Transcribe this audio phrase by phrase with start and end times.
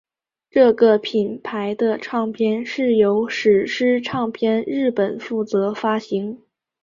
[0.49, 6.41] 这个品牌的唱片是由史诗唱片日本负责发行。